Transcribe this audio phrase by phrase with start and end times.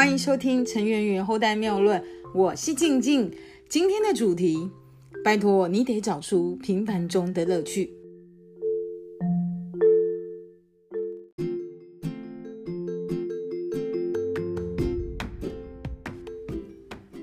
[0.00, 2.02] 欢迎收听陈圆圆后代妙论，
[2.34, 3.30] 我是静静。
[3.68, 4.70] 今天的主题，
[5.22, 7.92] 拜托你得找出平凡中的乐趣。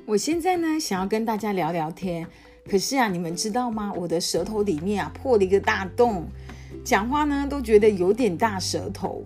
[0.05, 2.27] 我现在呢，想要跟大家聊聊天，
[2.69, 3.91] 可是啊，你们知道吗？
[3.97, 6.27] 我的舌头里面啊破了一个大洞，
[6.83, 9.25] 讲话呢都觉得有点大舌头。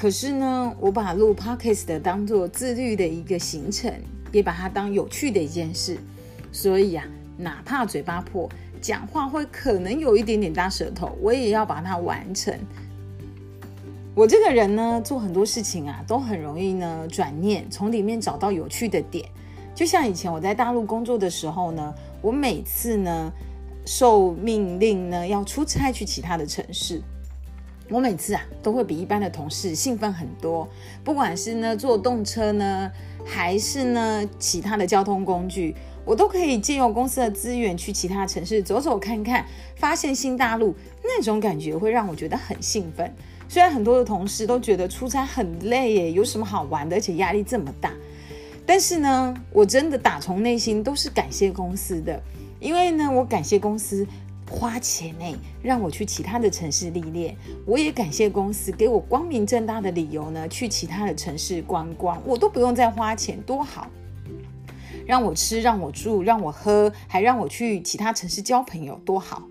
[0.00, 3.92] 可是呢，我把录 podcast 当做自律的一个行程，
[4.30, 5.98] 也把它当有趣的一件事。
[6.52, 7.04] 所以啊，
[7.36, 8.48] 哪怕嘴巴破，
[8.80, 12.56] 讲话会可能有一点点大舌头，我也要把它完成。
[14.14, 19.28] 我这个人呢，做很多事情啊，都很容易呢转念，从里面找到有趣的点。
[19.74, 21.92] 就像以前我在大陆工作的时候呢，
[22.22, 23.32] 我每次呢
[23.84, 27.02] 受命令呢要出差去其他的城市。
[27.90, 30.68] 我每次啊都会比一般的同事兴奋很多，
[31.02, 32.90] 不管是呢坐动车呢，
[33.24, 43.10] 还是呢其他的交通工具，我都可以借用公司的资源去其他城市走走看看，发现新大陆，那种感觉会让我觉得很兴奋。
[43.48, 47.92] 虽然很多的同事都觉得出差很累耶，有什么好玩的，而且压力这么大，
[48.66, 52.22] 但是呢，我真的打从内心都是感谢公司的，
[52.60, 54.06] 因为呢，我感谢公司。
[54.48, 57.36] 花钱呢，让我去其他的城市历练。
[57.66, 63.86] 我也感谢公司给我光明正大的理由呢，去其他的城市观光，我都不用再花钱，多好！
[65.06, 69.42] 让我吃，让我住，让我喝，还让我去其他城市交朋友，多好！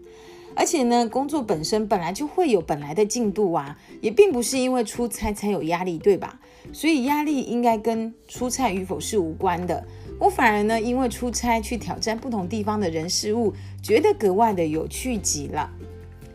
[0.55, 6.39] 而且呢，工作本身本来就会有本来的进度啊，也并不是因为出差才有压力，对吧？
[6.73, 9.85] 所以压力应该跟出差与否是无关的。
[10.19, 15.69] 我反而呢，因为出差去挑战不同地方的人事物，觉得格外的有趣极了。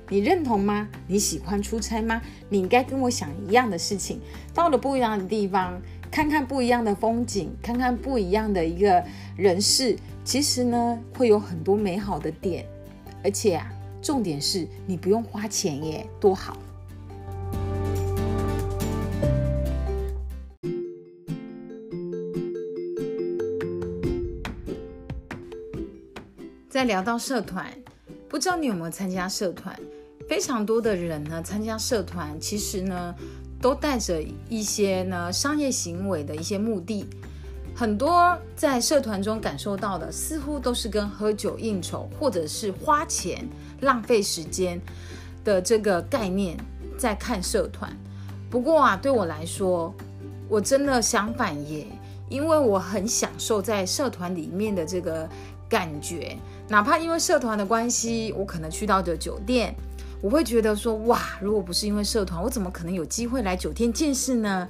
[0.08, 0.88] 你认同吗？
[1.06, 2.20] 你喜欢出差吗？
[2.48, 4.20] 你应该跟我想一样的事情。
[4.54, 5.80] 到了不一样的地方，
[6.10, 9.02] 看看不一样的风景，看看不一样的一个
[9.36, 12.64] 人事，其实呢，会有很多美好的点。
[13.24, 16.56] 而且啊，重点是你不用花钱耶，多好。
[26.72, 27.70] 再聊到社团，
[28.30, 29.78] 不知道你有没有参加社团？
[30.26, 33.14] 非常多的人呢参加社团，其实呢
[33.60, 37.06] 都带着一些呢商业行为的一些目的。
[37.74, 43.46] 很多在社团中感受到的，似乎都是跟喝酒应酬，或者是花钱
[43.82, 44.80] 浪费时间
[45.44, 46.56] 的这个概念
[46.96, 47.94] 在看社团。
[48.48, 49.94] 不过啊，对我来说，
[50.48, 51.86] 我真的相反耶，
[52.30, 55.28] 因为我很享受在社团里面的这个
[55.72, 56.36] 感觉。
[56.68, 59.74] 哪怕因为社团的关系，我可能去到的酒店，
[60.20, 64.68] 我会觉得说哇，如果不是因为社团，我怎么可能有机会来酒店见识呢？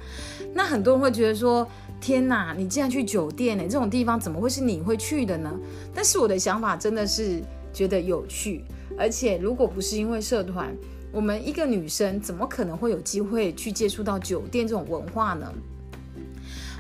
[0.55, 1.67] 那很多人会觉得说，
[2.01, 3.65] 天哪，你竟然去酒店呢？
[3.65, 5.53] 这种地方怎么会是你会去的呢？
[5.93, 7.43] 但是我的想法真的是
[7.73, 8.65] 觉得有趣，
[8.97, 10.73] 而且如果不是因为社团，
[11.11, 15.53] 我们一个女生怎么可能会有机会去接触到酒店这种文化呢？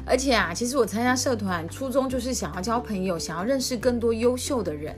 [0.04, 4.96] 而且啊，其实我参加社团初衷就是想要交朋友，想要认识更多优秀的人，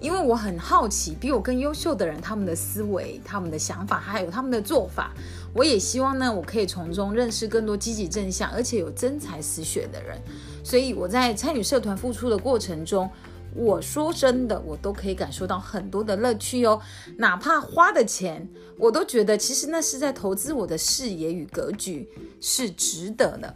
[0.00, 5.12] 因为我很好奇比我更优秀的人他们的思维、他们的想法，还有他们的做法。
[5.52, 10.18] 我也希望呢，我可以从中认识更多积极正向，而且有真才实学的人。
[10.64, 13.08] 所以我在参与社团付出的过程中，
[13.54, 16.80] 我说真的，我都可以感受到很多的乐趣哦。
[17.18, 22.08] 哪怕花的钱，我都觉得其实那是在投资我的视野与格局，
[22.40, 23.54] 是值得的。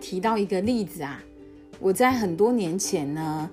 [0.00, 1.22] 提到一个例子啊，
[1.78, 3.50] 我在很多年前呢，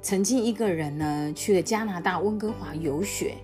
[0.00, 3.34] 曾经一个人呢去了加拿大温哥华游学。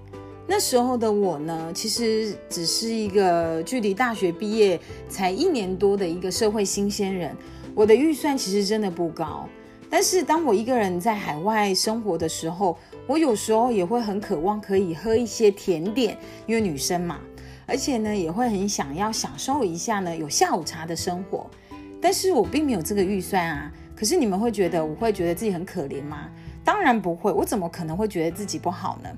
[0.46, 4.78] 那时候的我呢，其实只是一个距离大学毕业
[5.08, 7.34] 才一年多的一个社会新鲜人。
[7.74, 9.48] 我的预算其实真的不高，
[9.90, 16.16] 但是当我一个人在海外生活的时候，我有时候也会很渴望可以喝一些甜点，
[16.46, 17.18] 因为女生嘛，
[17.66, 21.50] 而且呢也会很想要享受一下呢有下午茶的生活。
[22.04, 26.28] 但是我并没有这个预算啊，可是你们会觉得我会觉得自己很可怜吗？
[26.62, 29.08] 当然不会，我怎么可能会觉得自己不好呢？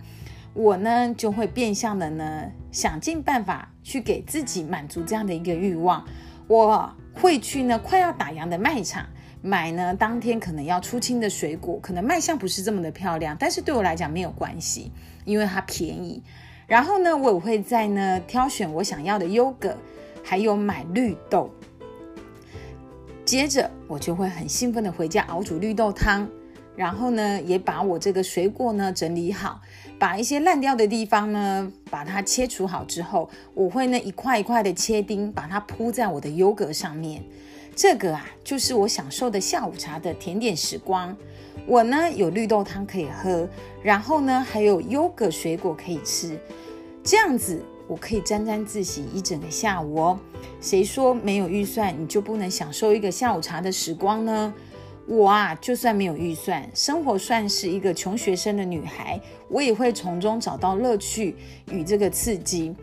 [0.54, 6.06] 我呢就会变相的呢想尽办法去给自己满足这样的一个欲望。
[6.46, 9.04] 我会去呢快要打烊的卖场
[9.42, 14.92] 买呢当天可能要出清的水果，可能卖相不是这么的漂亮，但是对我来讲没有关系，
[15.24, 16.22] 因为它便宜。
[16.68, 19.76] 然后呢，我也会在呢挑选我想要的优格，
[20.22, 21.50] 还有买绿豆。
[23.26, 26.28] 接着我就会很兴奋的回家熬煮绿豆汤，
[26.76, 29.60] 然后呢，也把我这个水果呢整理好，
[29.98, 37.20] 把一些烂掉的地方呢，把它切除好之后，我会呢一块一块的切丁，把它铺在我的优格上面。
[37.74, 41.14] 这个啊，就是我享受的下午茶的甜点时光。
[41.66, 43.48] 我呢有绿豆汤可以喝，
[43.82, 46.38] 然后呢还有优格水果可以吃，
[47.02, 50.18] 这样子我可以沾沾自喜一整个下午哦。
[50.60, 54.52] 谁说没有预算你就不能享受一个下午茶的时光呢？
[55.06, 61.36] 我啊，就算没有预算，生活算是一个穷学生的女孩，我也会从中找到乐趣
[61.70, 62.74] 与这个刺激。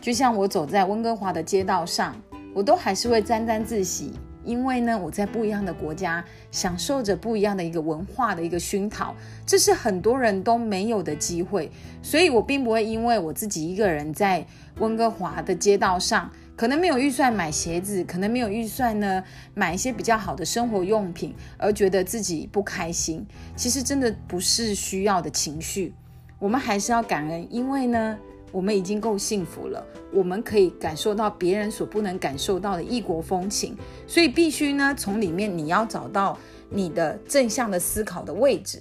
[0.00, 2.16] 就像我走在温哥华的街道上，
[2.54, 4.12] 我都还是会沾沾自喜，
[4.48, 9.14] 因为呢，我在不一样的国家，享受着不一样的一个文化的一个熏陶，
[9.44, 11.70] 这是很多人都没有的机会。
[12.02, 14.46] 所以我并不会因为我自己一个人在
[14.78, 16.30] 温哥华的街道上。
[16.56, 19.22] 可能没有预算买鞋子，可能没有预算呢
[19.54, 23.24] 买一些比较好的生活用品，而觉得自己不开心。
[23.54, 25.94] 其实真的不是需要的情绪，
[26.40, 28.18] 我们还是要感恩，因为呢，
[28.50, 33.76] 我们已经够幸福了，我们可以感受到别人所不能感受到的异国风情。
[34.06, 36.38] 所以必须呢，从里面你要找到
[36.70, 38.80] 你的正向的思考的位置。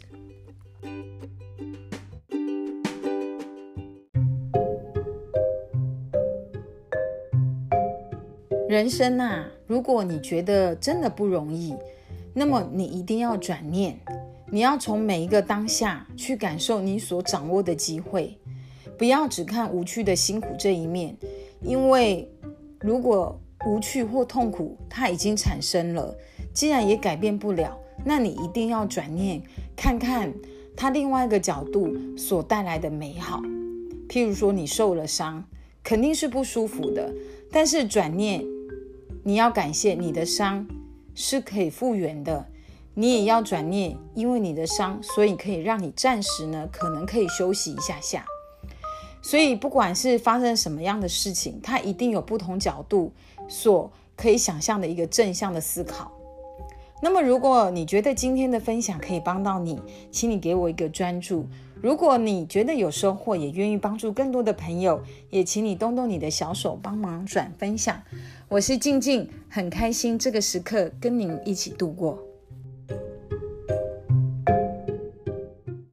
[8.69, 11.73] 人生呐，如果你觉得真的不容易，
[12.33, 13.97] 那么你一定要转念，
[14.51, 18.37] 你要从每一个当下去感受你所掌握的机会，
[18.97, 21.15] 不要只看无趣的辛苦这一面，
[21.61, 22.29] 因为
[22.79, 26.15] 如果无趣或痛苦它已经产生了，
[26.53, 29.41] 既然也改变不了，那你一定要转念
[29.75, 30.33] 看看
[30.75, 33.41] 它另外一个角度所带来的美好。
[34.09, 35.43] 譬如说你受了伤，
[35.83, 37.13] 肯定是不舒服的，
[37.51, 38.43] 但是转念。
[39.23, 40.65] 你要感谢你的伤
[41.13, 42.45] 是可以复原的，
[42.93, 48.25] 你也要转念，因为你的伤，所以可以让你暂时呢，可能可以休息一下下。
[49.21, 53.11] 所以不管是发生什么样的事情，它一定有不同角度
[53.47, 56.11] 所可以想象的一个正向的思考。
[56.99, 59.79] 那么，如果你觉得今天的分享可以帮到你，
[60.11, 61.45] 请你给我一个专注。
[61.79, 64.99] 如果你觉得有收获，也愿意帮助更多的朋友，
[65.29, 68.01] 也请你动动你的小手，帮忙转分享。
[68.49, 72.17] 我是静静，很开心这个时刻跟您一起度过。